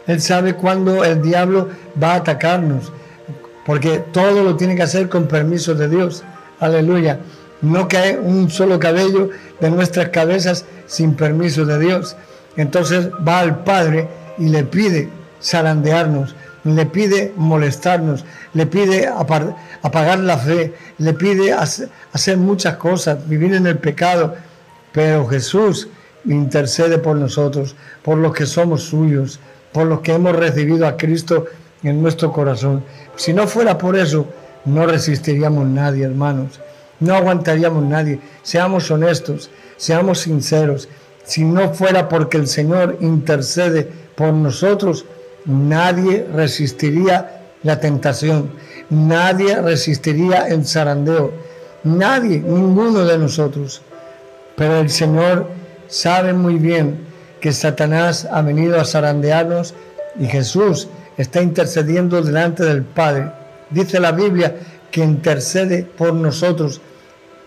Él 0.07 0.19
sabe 0.19 0.55
cuándo 0.55 1.03
el 1.05 1.21
diablo 1.21 1.69
va 2.01 2.13
a 2.13 2.15
atacarnos, 2.15 2.91
porque 3.71 4.03
todo 4.11 4.43
lo 4.43 4.57
tiene 4.57 4.75
que 4.75 4.81
hacer 4.83 5.07
con 5.07 5.29
permiso 5.29 5.73
de 5.73 5.87
Dios. 5.87 6.25
Aleluya. 6.59 7.21
No 7.61 7.87
cae 7.87 8.19
un 8.19 8.49
solo 8.49 8.77
cabello 8.77 9.29
de 9.61 9.69
nuestras 9.69 10.09
cabezas 10.09 10.65
sin 10.87 11.15
permiso 11.15 11.63
de 11.63 11.79
Dios. 11.79 12.17
Entonces 12.57 13.07
va 13.25 13.39
al 13.39 13.63
Padre 13.63 14.09
y 14.37 14.49
le 14.49 14.65
pide 14.65 15.07
zarandearnos, 15.41 16.35
le 16.65 16.85
pide 16.85 17.31
molestarnos, 17.37 18.25
le 18.53 18.65
pide 18.65 19.07
apagar 19.07 20.19
la 20.19 20.37
fe, 20.37 20.73
le 20.97 21.13
pide 21.13 21.53
hacer 21.53 22.37
muchas 22.37 22.75
cosas, 22.75 23.25
vivir 23.25 23.53
en 23.53 23.67
el 23.67 23.77
pecado. 23.77 24.35
Pero 24.91 25.25
Jesús 25.27 25.87
intercede 26.25 26.97
por 26.97 27.15
nosotros, 27.15 27.77
por 28.03 28.17
los 28.17 28.33
que 28.33 28.47
somos 28.47 28.83
suyos, 28.83 29.39
por 29.71 29.87
los 29.87 30.01
que 30.01 30.11
hemos 30.11 30.35
recibido 30.35 30.85
a 30.85 30.97
Cristo 30.97 31.45
en 31.83 32.01
nuestro 32.01 32.33
corazón. 32.33 32.83
Si 33.21 33.33
no 33.33 33.45
fuera 33.45 33.77
por 33.77 33.95
eso, 33.95 34.25
no 34.65 34.87
resistiríamos 34.87 35.67
nadie, 35.67 36.05
hermanos. 36.05 36.59
No 36.99 37.13
aguantaríamos 37.13 37.83
nadie. 37.83 38.19
Seamos 38.41 38.89
honestos, 38.89 39.51
seamos 39.77 40.21
sinceros. 40.21 40.89
Si 41.23 41.43
no 41.43 41.71
fuera 41.71 42.09
porque 42.09 42.37
el 42.37 42.47
Señor 42.47 42.97
intercede 42.99 43.87
por 44.15 44.33
nosotros, 44.33 45.05
nadie 45.45 46.25
resistiría 46.33 47.43
la 47.61 47.79
tentación. 47.79 48.53
Nadie 48.89 49.55
resistiría 49.61 50.47
el 50.47 50.65
zarandeo. 50.65 51.31
Nadie, 51.83 52.39
ninguno 52.39 53.05
de 53.05 53.19
nosotros. 53.19 53.83
Pero 54.55 54.79
el 54.79 54.89
Señor 54.89 55.47
sabe 55.85 56.33
muy 56.33 56.55
bien 56.55 57.05
que 57.39 57.51
Satanás 57.53 58.27
ha 58.31 58.41
venido 58.41 58.81
a 58.81 58.85
zarandearnos 58.85 59.75
y 60.19 60.25
Jesús 60.25 60.87
está 61.21 61.41
intercediendo 61.41 62.21
delante 62.21 62.63
del 62.63 62.83
Padre. 62.83 63.31
Dice 63.69 63.99
la 63.99 64.11
Biblia 64.11 64.55
que 64.89 65.01
intercede 65.01 65.83
por 65.83 66.13
nosotros 66.13 66.81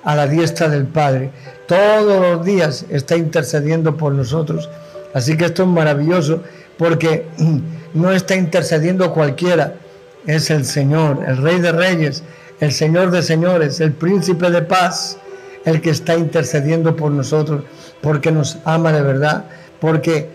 a 0.04 0.14
la 0.14 0.28
diestra 0.28 0.69
del 0.69 0.87
Padre. 0.87 1.33
Todos 1.66 2.21
los 2.21 2.47
días 2.47 2.87
está 2.88 3.16
intercediendo 3.16 3.97
por 3.97 4.12
nosotros. 4.12 4.71
Así 5.12 5.37
que 5.37 5.47
esto 5.47 5.64
es 5.64 5.69
maravilloso 5.69 6.43
porque 6.78 7.26
no 7.95 8.12
está 8.12 8.37
intercediendo 8.37 9.12
cualquiera, 9.12 9.75
es 10.26 10.50
el 10.50 10.64
Señor, 10.64 11.25
el 11.26 11.38
Rey 11.38 11.61
de 11.61 11.73
Reyes, 11.73 12.23
el 12.61 12.73
Señor 12.73 13.11
de 13.11 13.23
Señores, 13.23 13.81
el 13.81 13.93
Príncipe 13.93 14.50
de 14.50 14.62
Paz, 14.62 15.19
el 15.64 15.81
que 15.81 15.90
está 15.90 16.14
intercediendo 16.14 16.95
por 16.95 17.11
nosotros, 17.11 17.64
porque 18.00 18.31
nos 18.31 18.59
ama 18.64 18.93
de 18.93 19.02
verdad, 19.02 19.47
porque 19.81 20.31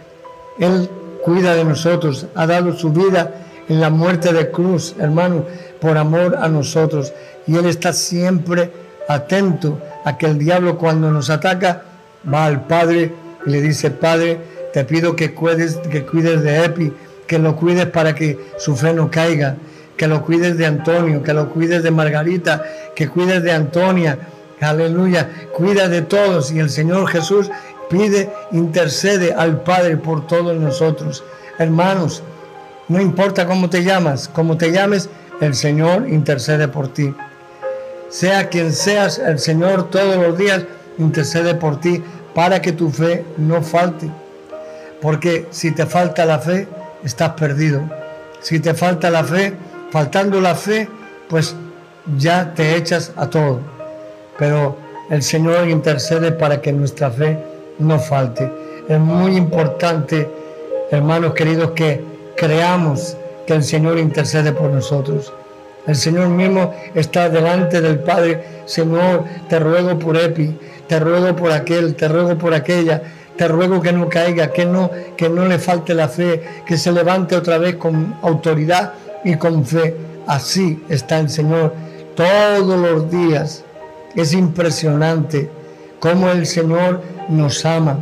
Él 0.60 0.90
cuida 1.24 1.56
de 1.56 1.64
nosotros, 1.64 2.28
ha 2.36 2.48
dado 2.48 2.74
su 2.74 2.92
vida 2.92 3.46
en 3.68 3.80
la 3.80 3.90
muerte 3.90 4.34
de 4.34 4.50
cruz, 4.52 4.96
hermano, 5.00 5.46
por 5.80 5.98
amor 5.98 6.38
a 6.42 6.50
nosotros. 6.50 7.14
Y 7.48 7.56
Él 7.56 7.66
está 7.66 7.94
siempre 7.94 8.72
atento 9.08 9.80
a 10.06 10.18
que 10.18 10.26
el 10.26 10.38
diablo 10.38 10.78
cuando 10.78 11.12
nos 11.12 11.30
ataca 11.30 11.84
va 12.32 12.46
al 12.46 12.66
Padre 12.66 13.14
y 13.46 13.50
le 13.50 13.62
dice, 13.62 13.92
Padre, 13.92 14.40
te 14.74 14.84
pido 14.86 15.16
que 15.16 15.34
cuides, 15.34 15.78
que 15.78 16.06
cuides 16.06 16.44
de 16.44 16.66
Epi, 16.66 16.94
que 17.28 17.40
lo 17.40 17.56
cuides 17.56 17.86
para 17.88 18.14
que 18.14 18.38
su 18.58 18.76
fe 18.76 18.94
no 18.94 19.10
caiga, 19.10 19.56
que 19.98 20.08
lo 20.08 20.24
cuides 20.24 20.58
de 20.58 20.66
Antonio, 20.66 21.22
que 21.24 21.34
lo 21.34 21.50
cuides 21.50 21.84
de 21.84 21.92
Margarita, 21.92 22.64
que 22.96 23.08
cuides 23.08 23.44
de 23.44 23.52
Antonia. 23.52 24.18
Aleluya, 24.62 25.30
cuida 25.56 25.88
de 25.88 26.02
todos 26.02 26.52
y 26.52 26.60
el 26.60 26.70
Señor 26.70 27.08
Jesús 27.08 27.50
pide, 27.90 28.30
intercede 28.52 29.34
al 29.34 29.62
Padre 29.62 29.98
por 29.98 30.28
todos 30.28 30.56
nosotros. 30.58 31.24
Hermanos, 31.58 32.24
no 32.88 33.02
importa 33.02 33.46
cómo 33.46 33.70
te 33.70 33.84
llamas, 33.84 34.30
cómo 34.30 34.58
te 34.58 34.72
llames, 34.72 35.10
el 35.42 35.54
Señor 35.56 36.08
intercede 36.08 36.68
por 36.68 36.88
ti. 36.94 37.14
Sea 38.10 38.50
quien 38.50 38.74
seas, 38.74 39.20
el 39.20 39.40
Señor 39.40 39.90
todos 39.90 40.16
los 40.16 40.38
días 40.38 40.64
intercede 40.98 41.56
por 41.56 41.80
ti 41.80 42.04
para 42.34 42.62
que 42.62 42.72
tu 42.72 42.90
fe 42.90 43.26
no 43.38 43.62
falte. 43.62 44.10
Porque 45.02 45.48
si 45.52 45.72
te 45.72 45.86
falta 45.86 46.26
la 46.26 46.40
fe, 46.40 46.68
estás 47.04 47.34
perdido. 47.34 47.82
Si 48.42 48.60
te 48.60 48.74
falta 48.74 49.10
la 49.10 49.24
fe, 49.24 49.54
faltando 49.92 50.42
la 50.42 50.56
fe, 50.56 50.90
pues 51.30 51.56
ya 52.18 52.54
te 52.54 52.76
echas 52.76 53.12
a 53.16 53.30
todo. 53.30 53.60
Pero 54.38 54.78
el 55.10 55.22
Señor 55.22 55.68
intercede 55.70 56.32
para 56.32 56.62
que 56.62 56.72
nuestra 56.72 57.12
fe 57.12 57.38
no 57.80 58.00
falte. 58.00 58.52
Es 58.88 59.00
muy 59.00 59.36
importante, 59.36 60.30
hermanos 60.92 61.34
queridos, 61.34 61.72
que 61.72 62.02
creamos 62.36 63.18
que 63.46 63.54
el 63.54 63.64
Señor 63.64 63.98
intercede 63.98 64.52
por 64.52 64.70
nosotros. 64.70 65.34
El 65.88 65.96
Señor 65.96 66.30
mismo 66.30 66.74
está 66.94 67.30
delante 67.30 67.82
del 67.82 68.00
Padre. 68.00 68.62
Señor, 68.66 69.24
te 69.48 69.60
ruego 69.60 69.98
por 69.98 70.18
Epi, 70.18 70.56
te 70.88 71.00
ruego 71.00 71.36
por 71.36 71.52
aquel, 71.52 71.96
te 71.96 72.08
ruego 72.08 72.38
por 72.38 72.54
aquella, 72.54 73.02
te 73.36 73.48
ruego 73.48 73.82
que 73.82 73.92
no 73.92 74.10
caiga, 74.10 74.52
que 74.52 74.66
no, 74.66 74.92
que 75.18 75.30
no 75.30 75.46
le 75.46 75.58
falte 75.58 75.94
la 75.94 76.08
fe, 76.08 76.44
que 76.66 76.78
se 76.78 76.92
levante 76.92 77.36
otra 77.36 77.58
vez 77.58 77.76
con 77.76 78.16
autoridad 78.22 78.94
y 79.24 79.36
con 79.36 79.66
fe. 79.66 79.96
Así 80.28 80.84
está 80.90 81.20
el 81.20 81.30
Señor 81.30 81.74
todos 82.16 82.80
los 82.80 83.10
días. 83.10 83.64
Es 84.16 84.34
impresionante 84.34 85.50
cómo 86.00 86.30
el 86.30 86.46
Señor 86.46 87.02
nos 87.30 87.66
ama, 87.66 88.00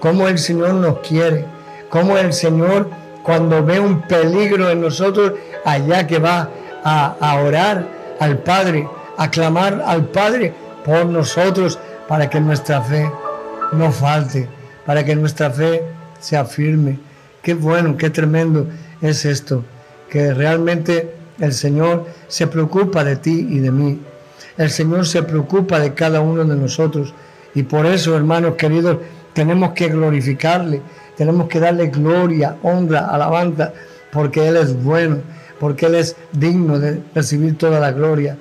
cómo 0.00 0.28
el 0.28 0.38
Señor 0.38 0.74
nos 0.74 0.98
quiere, 0.98 1.46
cómo 1.88 2.18
el 2.18 2.32
Señor 2.32 2.90
cuando 3.22 3.64
ve 3.64 3.80
un 3.80 4.02
peligro 4.02 4.70
en 4.70 4.82
nosotros, 4.82 5.32
allá 5.64 6.06
que 6.06 6.18
va 6.18 6.50
a, 6.84 7.16
a 7.18 7.40
orar 7.40 7.86
al 8.20 8.38
Padre, 8.38 8.86
a 9.16 9.30
clamar 9.30 9.82
al 9.86 10.04
Padre 10.08 10.52
por 10.84 11.06
nosotros, 11.06 11.78
para 12.06 12.28
que 12.28 12.40
nuestra 12.40 12.82
fe 12.82 13.10
no 13.72 13.90
falte, 13.90 14.48
para 14.84 15.04
que 15.04 15.16
nuestra 15.16 15.50
fe 15.50 15.82
sea 16.20 16.44
firme. 16.44 16.98
Qué 17.42 17.54
bueno, 17.54 17.96
qué 17.96 18.10
tremendo 18.10 18.66
es 19.00 19.24
esto, 19.24 19.64
que 20.10 20.34
realmente 20.34 21.14
el 21.40 21.52
Señor 21.52 22.06
se 22.28 22.46
preocupa 22.46 23.04
de 23.04 23.16
ti 23.16 23.46
y 23.50 23.58
de 23.58 23.70
mí. 23.70 24.00
El 24.56 24.70
Señor 24.70 25.06
se 25.06 25.22
preocupa 25.22 25.78
de 25.78 25.94
cada 25.94 26.20
uno 26.20 26.44
de 26.44 26.56
nosotros. 26.56 27.12
Y 27.54 27.62
por 27.62 27.86
eso, 27.86 28.16
hermanos 28.16 28.54
queridos, 28.56 28.98
tenemos 29.32 29.72
que 29.72 29.88
glorificarle, 29.88 30.80
tenemos 31.16 31.48
que 31.48 31.60
darle 31.60 31.88
gloria, 31.88 32.56
honra, 32.62 33.06
alabanza, 33.06 33.72
porque 34.12 34.48
Él 34.48 34.56
es 34.56 34.82
bueno, 34.82 35.18
porque 35.60 35.86
Él 35.86 35.96
es 35.96 36.16
digno 36.32 36.78
de 36.78 37.02
recibir 37.14 37.56
toda 37.58 37.80
la 37.80 37.92
gloria. 37.92 38.36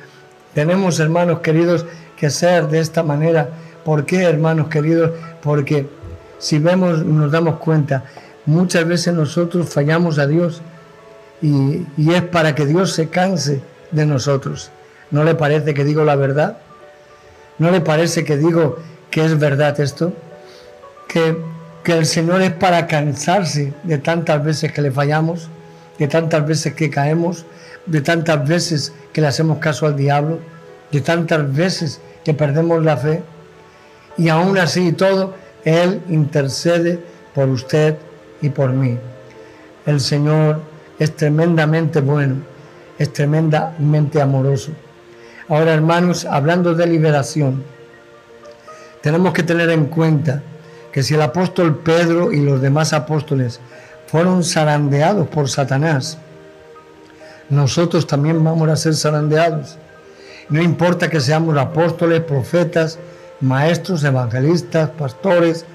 Tenemos, 0.53 1.00
hermanos 1.00 1.39
queridos, 1.39 1.86
que 2.17 2.29
ser 2.29 2.67
de 2.67 2.79
esta 2.79 3.03
manera. 3.03 3.50
¿Por 3.84 4.05
qué, 4.05 4.24
hermanos 4.24 4.67
queridos? 4.67 5.12
Porque 5.41 5.88
si 6.38 6.60
vemos, 6.60 7.03
nos 7.03 7.32
damos 7.32 7.58
cuenta, 7.58 8.05
muchas 8.46 8.88
veces 8.88 9.13
nosotros 9.13 9.70
fallamos 9.70 10.20
a 10.20 10.27
Dios 10.27 10.62
y, 11.41 11.86
y 11.98 12.13
es 12.13 12.22
para 12.22 12.55
que 12.55 12.65
Dios 12.65 12.93
se 12.93 13.10
canse 13.10 13.62
de 13.91 14.05
nosotros. 14.05 14.72
¿No 15.12 15.24
le 15.24 15.36
parece 15.36 15.74
que 15.74 15.84
digo 15.84 16.03
la 16.03 16.15
verdad? 16.15 16.58
¿No 17.60 17.72
le 17.72 17.82
parece 17.82 18.24
que 18.24 18.38
digo 18.38 18.77
que 19.13 19.24
es 19.24 19.38
verdad 19.38 19.79
esto? 19.79 20.12
Que, 21.08 21.38
que 21.84 21.96
el 21.96 22.08
Señor 22.08 22.41
es 22.41 22.51
para 22.51 22.88
cansarse 22.88 23.72
de 23.84 24.00
tantas 24.00 24.43
veces 24.43 24.72
que 24.72 24.82
le 24.82 24.89
fallamos, 24.89 25.50
de 26.00 26.08
tantas 26.08 26.48
veces 26.48 26.74
que 26.74 26.89
caemos, 26.89 27.46
de 27.86 28.01
tantas 28.01 28.48
veces 28.48 28.91
que 29.13 29.22
le 29.22 29.27
hacemos 29.27 29.60
caso 29.60 29.86
al 29.86 29.96
diablo, 29.96 30.39
de 30.91 31.00
tantas 31.01 31.53
veces 31.53 32.01
que 32.25 32.34
perdemos 32.34 32.84
la 32.84 32.98
fe. 32.98 33.22
Y 34.17 34.29
aún 34.29 34.58
así 34.58 34.88
y 34.88 34.93
todo, 34.93 35.36
Él 35.63 36.01
intercede 36.10 37.00
por 37.36 37.50
usted 37.50 37.96
y 38.41 38.50
por 38.50 38.72
mí. 38.72 38.98
El 39.86 40.00
Señor 40.00 40.60
es 40.98 41.15
tremendamente 41.15 42.01
bueno, 42.01 42.38
es 42.98 43.13
tremendamente 43.13 44.20
amoroso. 44.20 44.72
Ahora, 45.50 45.75
hermanos, 45.75 46.25
hablando 46.25 46.74
de 46.74 46.88
liberación, 46.88 47.73
tenemos 49.03 49.33
que 49.33 49.43
tener 49.43 49.69
en 49.69 49.88
cuenta 49.88 50.41
que 50.93 51.03
si 51.03 51.13
el 51.13 51.22
apóstol 51.22 51.79
Pedro 51.79 52.31
y 52.31 52.39
los 52.39 52.62
demás 52.62 52.93
apóstoles 52.93 53.60
fueron 54.07 54.45
zarandeados 54.45 55.27
por 55.27 55.50
Satanás, 55.50 56.17
nosotros 57.50 58.07
también 58.07 58.41
vamos 58.41 58.69
a 58.69 58.77
ser 58.77 58.95
zarandeados. 58.95 59.77
No 60.48 60.62
importa 60.62 61.10
que 61.10 61.19
seamos 61.19 61.57
apóstoles, 61.57 62.22
profetas, 62.22 62.98
maestros, 63.41 64.05
evangelistas, 64.05 64.91
pastores, 64.91 65.65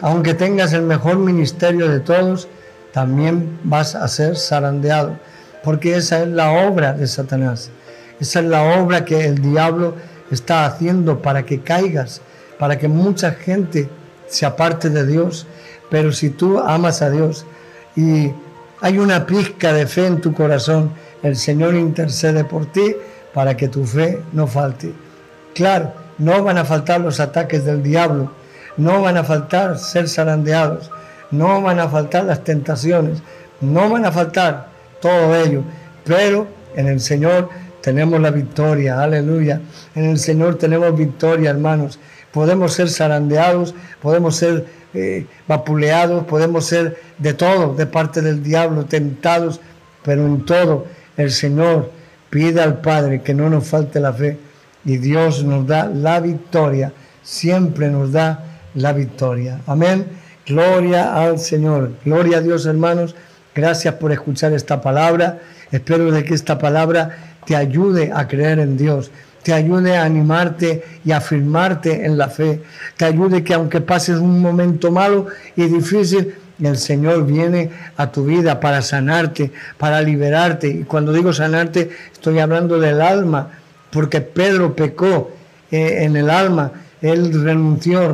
aunque 0.00 0.34
tengas 0.34 0.72
el 0.72 0.82
mejor 0.82 1.18
ministerio 1.18 1.88
de 1.88 2.00
todos, 2.00 2.48
también 2.92 3.60
vas 3.62 3.94
a 3.94 4.08
ser 4.08 4.36
zarandeado, 4.36 5.16
porque 5.62 5.94
esa 5.94 6.24
es 6.24 6.28
la 6.28 6.50
obra 6.50 6.92
de 6.92 7.06
Satanás. 7.06 7.70
Esa 8.18 8.40
es 8.40 8.46
la 8.46 8.80
obra 8.80 9.04
que 9.04 9.26
el 9.26 9.40
diablo 9.40 9.94
está 10.32 10.66
haciendo 10.66 11.22
para 11.22 11.44
que 11.44 11.60
caigas, 11.60 12.20
para 12.62 12.78
que 12.78 12.86
mucha 12.86 13.32
gente 13.32 13.88
se 14.28 14.46
aparte 14.46 14.88
de 14.88 15.04
Dios. 15.04 15.48
Pero 15.90 16.12
si 16.12 16.30
tú 16.30 16.60
amas 16.60 17.02
a 17.02 17.10
Dios 17.10 17.44
y 17.96 18.30
hay 18.80 18.98
una 18.98 19.26
pizca 19.26 19.72
de 19.72 19.84
fe 19.84 20.06
en 20.06 20.20
tu 20.20 20.32
corazón, 20.32 20.92
el 21.24 21.34
Señor 21.34 21.74
intercede 21.74 22.44
por 22.44 22.66
ti 22.66 22.94
para 23.34 23.56
que 23.56 23.66
tu 23.66 23.84
fe 23.84 24.22
no 24.32 24.46
falte. 24.46 24.92
Claro, 25.56 25.92
no 26.18 26.44
van 26.44 26.56
a 26.56 26.64
faltar 26.64 27.00
los 27.00 27.18
ataques 27.18 27.64
del 27.64 27.82
diablo, 27.82 28.30
no 28.76 29.02
van 29.02 29.16
a 29.16 29.24
faltar 29.24 29.76
ser 29.76 30.08
zarandeados, 30.08 30.88
no 31.32 31.62
van 31.62 31.80
a 31.80 31.88
faltar 31.88 32.26
las 32.26 32.44
tentaciones, 32.44 33.24
no 33.60 33.90
van 33.90 34.04
a 34.04 34.12
faltar 34.12 34.68
todo 35.00 35.34
ello, 35.34 35.64
pero 36.04 36.46
en 36.76 36.86
el 36.86 37.00
Señor 37.00 37.48
tenemos 37.82 38.20
la 38.20 38.30
victoria, 38.30 39.02
aleluya. 39.02 39.60
En 39.96 40.04
el 40.04 40.18
Señor 40.18 40.56
tenemos 40.56 40.96
victoria, 40.96 41.50
hermanos. 41.50 41.98
Podemos 42.32 42.72
ser 42.72 42.88
zarandeados, 42.88 43.74
podemos 44.00 44.36
ser 44.36 44.66
eh, 44.94 45.26
vapuleados, 45.46 46.24
podemos 46.24 46.66
ser 46.66 47.00
de 47.18 47.34
todo, 47.34 47.74
de 47.74 47.86
parte 47.86 48.20
del 48.20 48.42
diablo, 48.42 48.84
tentados, 48.84 49.60
pero 50.02 50.26
en 50.26 50.44
todo 50.44 50.86
el 51.16 51.30
Señor 51.30 51.90
pide 52.30 52.60
al 52.60 52.80
Padre 52.80 53.22
que 53.22 53.34
no 53.34 53.50
nos 53.50 53.66
falte 53.66 54.00
la 54.00 54.12
fe 54.12 54.38
y 54.84 54.96
Dios 54.96 55.44
nos 55.44 55.66
da 55.66 55.86
la 55.86 56.20
victoria, 56.20 56.92
siempre 57.22 57.88
nos 57.88 58.12
da 58.12 58.44
la 58.74 58.92
victoria. 58.92 59.60
Amén. 59.66 60.06
Gloria 60.46 61.14
al 61.14 61.38
Señor. 61.38 61.92
Gloria 62.04 62.38
a 62.38 62.40
Dios, 62.40 62.66
hermanos. 62.66 63.14
Gracias 63.54 63.94
por 63.94 64.12
escuchar 64.12 64.52
esta 64.52 64.80
palabra. 64.80 65.38
Espero 65.70 66.10
de 66.10 66.24
que 66.24 66.34
esta 66.34 66.58
palabra 66.58 67.36
te 67.46 67.54
ayude 67.54 68.10
a 68.14 68.26
creer 68.26 68.58
en 68.58 68.76
Dios, 68.76 69.10
te 69.42 69.52
ayude 69.52 69.96
a 69.96 70.04
animarte 70.04 70.84
y 71.04 71.12
a 71.12 71.18
afirmarte 71.18 72.04
en 72.04 72.16
la 72.16 72.28
fe, 72.28 72.62
te 72.96 73.04
ayude 73.04 73.42
que 73.42 73.54
aunque 73.54 73.80
pases 73.80 74.18
un 74.18 74.40
momento 74.40 74.90
malo 74.90 75.26
y 75.56 75.64
difícil, 75.66 76.34
el 76.60 76.76
Señor 76.76 77.26
viene 77.26 77.70
a 77.96 78.12
tu 78.12 78.24
vida 78.24 78.60
para 78.60 78.82
sanarte, 78.82 79.52
para 79.78 80.00
liberarte. 80.00 80.68
Y 80.68 80.84
cuando 80.84 81.12
digo 81.12 81.32
sanarte, 81.32 81.90
estoy 82.12 82.38
hablando 82.38 82.78
del 82.78 83.00
alma, 83.00 83.50
porque 83.90 84.20
Pedro 84.20 84.76
pecó 84.76 85.32
eh, 85.70 86.04
en 86.04 86.16
el 86.16 86.30
alma, 86.30 86.72
él 87.00 87.42
renunció, 87.42 88.12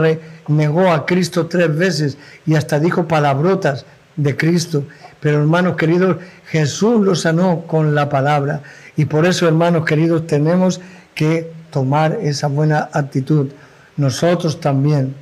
negó 0.49 0.91
a 0.91 1.05
Cristo 1.05 1.47
tres 1.47 1.77
veces 1.77 2.17
y 2.47 2.55
hasta 2.55 2.81
dijo 2.81 3.07
palabrotas 3.07 3.85
de 4.17 4.37
Cristo. 4.37 4.85
Pero 5.21 5.39
hermanos 5.41 5.77
queridos, 5.77 6.17
Jesús 6.47 7.05
lo 7.05 7.15
sanó 7.15 7.65
con 7.67 7.95
la 7.95 8.09
palabra. 8.09 8.63
Y 8.97 9.05
por 9.05 9.27
eso, 9.27 9.47
hermanos 9.47 9.85
queridos, 9.85 10.27
tenemos 10.27 10.81
que 11.19 11.51
tomar 11.73 12.21
esa 12.23 12.47
buena 12.47 12.89
actitud. 12.93 13.49
Nosotros 13.97 14.61
también, 14.61 15.17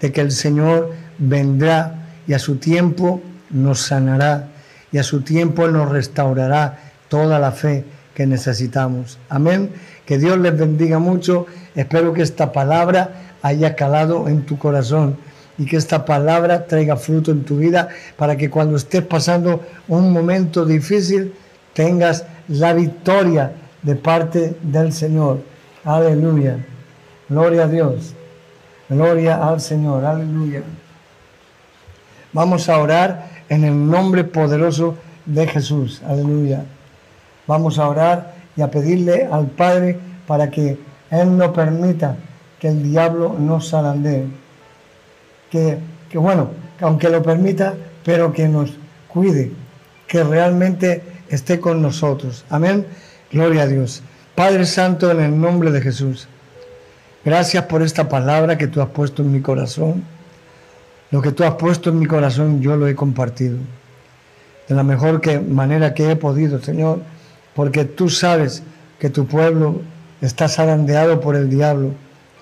de 0.00 0.10
que 0.10 0.20
el 0.20 0.32
Señor 0.32 0.92
vendrá 1.18 2.08
y 2.26 2.32
a 2.32 2.40
su 2.40 2.56
tiempo 2.56 3.22
nos 3.50 3.78
sanará 3.78 4.48
y 4.90 4.98
a 4.98 5.04
su 5.04 5.20
tiempo 5.20 5.68
nos 5.68 5.88
restaurará 5.88 6.80
toda 7.08 7.38
la 7.38 7.52
fe 7.52 7.84
que 8.12 8.26
necesitamos. 8.26 9.20
Amén. 9.28 9.70
Que 10.04 10.18
Dios 10.18 10.36
les 10.36 10.58
bendiga 10.58 10.98
mucho. 10.98 11.46
Espero 11.76 12.12
que 12.12 12.22
esta 12.22 12.50
palabra 12.50 13.36
haya 13.42 13.76
calado 13.76 14.26
en 14.26 14.46
tu 14.46 14.58
corazón 14.58 15.16
y 15.58 15.66
que 15.66 15.76
esta 15.76 16.04
palabra 16.04 16.66
traiga 16.66 16.96
fruto 16.96 17.30
en 17.30 17.44
tu 17.44 17.58
vida 17.58 17.88
para 18.16 18.36
que 18.36 18.50
cuando 18.50 18.76
estés 18.76 19.02
pasando 19.02 19.62
un 19.86 20.12
momento 20.12 20.64
difícil 20.64 21.34
tengas 21.72 22.24
la 22.48 22.72
victoria 22.72 23.52
de 23.82 23.94
parte 23.94 24.56
del 24.62 24.92
Señor. 24.92 25.40
Aleluya. 25.84 26.58
Gloria 27.28 27.64
a 27.64 27.68
Dios. 27.68 28.14
Gloria 28.88 29.46
al 29.46 29.60
Señor. 29.60 30.04
Aleluya. 30.04 30.62
Vamos 32.32 32.68
a 32.68 32.78
orar 32.78 33.28
en 33.48 33.64
el 33.64 33.90
nombre 33.90 34.24
poderoso 34.24 34.96
de 35.24 35.46
Jesús. 35.46 36.02
Aleluya. 36.06 36.64
Vamos 37.46 37.78
a 37.78 37.88
orar 37.88 38.34
y 38.56 38.62
a 38.62 38.70
pedirle 38.70 39.28
al 39.30 39.46
Padre 39.46 39.98
para 40.26 40.50
que 40.50 40.78
Él 41.10 41.36
no 41.36 41.52
permita 41.52 42.16
que 42.60 42.68
el 42.68 42.82
diablo 42.82 43.36
nos 43.38 43.70
zarandee. 43.70 44.26
Que, 45.50 45.78
que 46.10 46.18
bueno, 46.18 46.50
aunque 46.80 47.08
lo 47.08 47.22
permita, 47.22 47.74
pero 48.04 48.32
que 48.32 48.48
nos 48.48 48.72
cuide, 49.08 49.52
que 50.06 50.24
realmente 50.24 51.02
esté 51.28 51.60
con 51.60 51.80
nosotros. 51.80 52.44
Amén. 52.50 52.86
Gloria 53.30 53.62
a 53.62 53.66
Dios. 53.66 54.02
Padre 54.34 54.64
Santo, 54.64 55.10
en 55.10 55.20
el 55.20 55.38
nombre 55.38 55.70
de 55.70 55.80
Jesús, 55.80 56.28
gracias 57.24 57.64
por 57.64 57.82
esta 57.82 58.08
palabra 58.08 58.56
que 58.56 58.68
tú 58.68 58.80
has 58.80 58.88
puesto 58.88 59.22
en 59.22 59.32
mi 59.32 59.40
corazón. 59.40 60.02
Lo 61.10 61.20
que 61.20 61.32
tú 61.32 61.44
has 61.44 61.54
puesto 61.54 61.90
en 61.90 61.98
mi 61.98 62.06
corazón 62.06 62.60
yo 62.60 62.76
lo 62.76 62.86
he 62.86 62.94
compartido 62.94 63.58
de 64.68 64.74
la 64.74 64.82
mejor 64.82 65.22
manera 65.48 65.94
que 65.94 66.10
he 66.10 66.16
podido, 66.16 66.60
Señor, 66.60 67.00
porque 67.54 67.84
tú 67.84 68.10
sabes 68.10 68.62
que 68.98 69.08
tu 69.08 69.26
pueblo 69.26 69.80
está 70.20 70.48
zarandeado 70.48 71.20
por 71.20 71.36
el 71.36 71.48
diablo. 71.48 71.92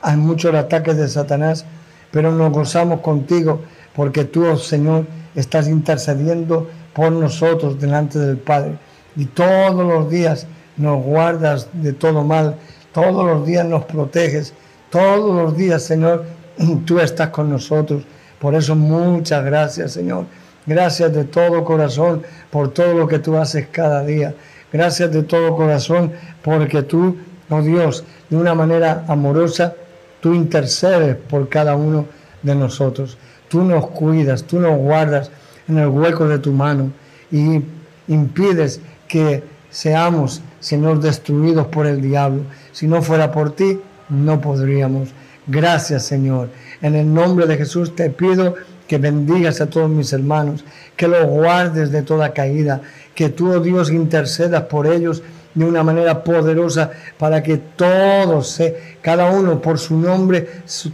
Hay 0.02 0.16
muchos 0.16 0.54
ataques 0.54 0.96
de 0.96 1.08
Satanás, 1.08 1.64
pero 2.10 2.32
nos 2.32 2.52
gozamos 2.52 3.00
contigo 3.00 3.62
porque 3.94 4.24
tú, 4.24 4.44
oh 4.44 4.56
Señor, 4.56 5.06
estás 5.34 5.68
intercediendo 5.68 6.68
por 6.92 7.12
nosotros 7.12 7.80
delante 7.80 8.18
del 8.18 8.38
Padre. 8.38 8.72
Y 9.16 9.26
todos 9.26 9.86
los 9.86 10.10
días 10.10 10.46
nos 10.76 11.02
guardas 11.02 11.68
de 11.72 11.92
todo 11.92 12.22
mal, 12.24 12.56
todos 12.92 13.26
los 13.26 13.46
días 13.46 13.66
nos 13.66 13.84
proteges, 13.84 14.54
todos 14.90 15.34
los 15.34 15.56
días, 15.56 15.82
Señor, 15.82 16.24
tú 16.86 16.98
estás 16.98 17.30
con 17.30 17.50
nosotros. 17.50 18.04
Por 18.40 18.54
eso 18.54 18.74
muchas 18.74 19.44
gracias, 19.44 19.92
Señor. 19.92 20.26
Gracias 20.66 21.12
de 21.12 21.24
todo 21.24 21.64
corazón 21.64 22.22
por 22.50 22.72
todo 22.72 22.94
lo 22.94 23.06
que 23.06 23.18
tú 23.18 23.36
haces 23.36 23.68
cada 23.70 24.02
día. 24.02 24.34
Gracias 24.72 25.12
de 25.12 25.22
todo 25.22 25.56
corazón 25.56 26.12
porque 26.42 26.82
tú, 26.82 27.16
oh 27.48 27.62
Dios, 27.62 28.04
de 28.28 28.36
una 28.36 28.54
manera 28.54 29.04
amorosa, 29.08 29.74
tú 30.20 30.34
intercedes 30.34 31.16
por 31.16 31.48
cada 31.48 31.76
uno 31.76 32.06
de 32.42 32.54
nosotros. 32.54 33.16
Tú 33.48 33.62
nos 33.62 33.86
cuidas, 33.88 34.42
tú 34.42 34.58
nos 34.58 34.76
guardas 34.76 35.30
en 35.68 35.78
el 35.78 35.88
hueco 35.88 36.26
de 36.26 36.38
tu 36.38 36.52
mano 36.52 36.90
y 37.30 37.62
impides 38.08 38.80
que 39.08 39.44
seamos, 39.70 40.42
Señor, 40.66 40.98
destruidos 40.98 41.68
por 41.68 41.86
el 41.86 42.02
diablo. 42.02 42.42
Si 42.72 42.88
no 42.88 43.00
fuera 43.00 43.30
por 43.30 43.54
ti, 43.54 43.78
no 44.08 44.40
podríamos. 44.40 45.10
Gracias, 45.46 46.06
Señor. 46.06 46.48
En 46.82 46.96
el 46.96 47.14
nombre 47.14 47.46
de 47.46 47.56
Jesús 47.56 47.94
te 47.94 48.10
pido 48.10 48.56
que 48.88 48.98
bendigas 48.98 49.60
a 49.60 49.70
todos 49.70 49.88
mis 49.88 50.12
hermanos, 50.12 50.64
que 50.96 51.06
los 51.06 51.24
guardes 51.24 51.92
de 51.92 52.02
toda 52.02 52.34
caída, 52.34 52.82
que 53.14 53.28
tú, 53.28 53.52
oh 53.52 53.60
Dios, 53.60 53.92
intercedas 53.92 54.64
por 54.64 54.88
ellos 54.88 55.22
de 55.54 55.64
una 55.64 55.84
manera 55.84 56.24
poderosa 56.24 56.90
para 57.16 57.44
que 57.44 57.58
todos, 57.58 58.60
cada 59.02 59.30
uno 59.30 59.62
por 59.62 59.78
su 59.78 59.96
nombre, 59.96 60.48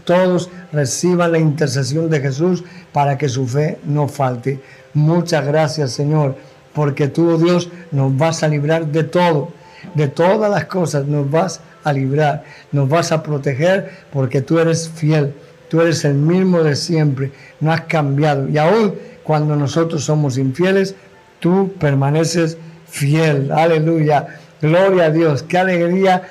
todos 0.04 0.50
reciban 0.70 1.32
la 1.32 1.38
intercesión 1.38 2.10
de 2.10 2.20
Jesús 2.20 2.62
para 2.92 3.16
que 3.16 3.30
su 3.30 3.46
fe 3.46 3.78
no 3.84 4.06
falte. 4.06 4.60
Muchas 4.92 5.46
gracias, 5.46 5.92
Señor, 5.92 6.36
porque 6.74 7.08
tú, 7.08 7.30
oh 7.30 7.38
Dios, 7.38 7.70
nos 7.90 8.14
vas 8.14 8.42
a 8.42 8.48
librar 8.48 8.86
de 8.88 9.04
todo, 9.04 9.61
de 9.94 10.08
todas 10.08 10.50
las 10.50 10.66
cosas, 10.66 11.06
nos 11.06 11.30
vas 11.30 11.60
a 11.84 11.92
librar, 11.92 12.44
nos 12.70 12.88
vas 12.88 13.12
a 13.12 13.22
proteger 13.22 13.90
porque 14.12 14.40
tú 14.40 14.58
eres 14.58 14.88
fiel, 14.88 15.34
tú 15.68 15.80
eres 15.80 16.04
el 16.04 16.14
mismo 16.14 16.62
de 16.62 16.76
siempre, 16.76 17.32
no 17.60 17.72
has 17.72 17.82
cambiado. 17.82 18.48
Y 18.48 18.58
aún 18.58 18.94
cuando 19.22 19.56
nosotros 19.56 20.04
somos 20.04 20.38
infieles, 20.38 20.94
tú 21.40 21.72
permaneces 21.78 22.58
fiel. 22.88 23.50
Aleluya. 23.52 24.26
Gloria 24.60 25.06
a 25.06 25.10
Dios, 25.10 25.42
qué 25.42 25.58
alegría 25.58 26.22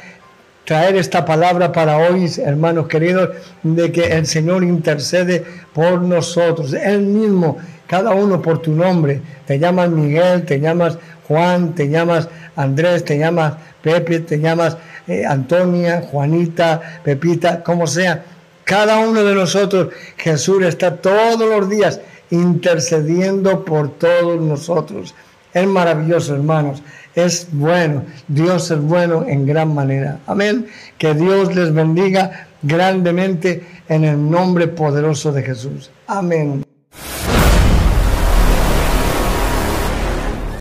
traer 0.71 0.95
esta 0.95 1.25
palabra 1.25 1.69
para 1.73 1.97
hoy, 1.97 2.31
hermanos 2.45 2.88
queridos, 2.88 3.31
de 3.62 3.91
que 3.91 4.03
el 4.05 4.25
Señor 4.25 4.63
intercede 4.63 5.43
por 5.73 6.01
nosotros, 6.01 6.71
Él 6.71 7.01
mismo, 7.01 7.57
cada 7.88 8.12
uno 8.12 8.41
por 8.41 8.62
tu 8.62 8.71
nombre. 8.71 9.19
Te 9.45 9.60
llamas 9.60 9.89
Miguel, 9.89 10.45
te 10.45 10.62
llamas 10.62 10.97
Juan, 11.27 11.75
te 11.75 11.89
llamas 11.89 12.29
Andrés, 12.55 13.03
te 13.03 13.17
llamas 13.17 13.55
Pepe, 13.81 14.21
te 14.21 14.39
llamas 14.39 14.77
eh, 15.10 15.25
Antonia, 15.25 16.03
Juanita, 16.10 17.01
Pepita, 17.03 17.62
como 17.62 17.86
sea. 17.86 18.23
Cada 18.63 18.99
uno 18.99 19.25
de 19.25 19.36
nosotros, 19.36 19.89
Jesús 20.15 20.63
está 20.63 20.95
todos 20.95 21.49
los 21.49 21.69
días 21.69 21.99
intercediendo 22.29 23.65
por 23.65 23.89
todos 23.97 24.39
nosotros. 24.39 25.13
Es 25.54 25.68
maravilloso, 25.68 26.36
hermanos 26.36 26.82
es 27.16 27.48
bueno, 27.52 28.04
Dios 28.28 28.72
es 28.72 28.80
bueno 28.80 29.26
en 29.28 29.46
gran 29.46 29.74
manera. 29.74 30.20
Amén. 30.28 30.68
Que 30.98 31.14
Dios 31.14 31.56
les 31.56 31.74
bendiga 31.74 32.48
grandemente 32.62 33.66
en 33.90 34.04
el 34.04 34.30
nombre 34.30 34.68
poderoso 34.68 35.32
de 35.32 35.44
Jesús. 35.44 35.92
Amén. 36.08 36.64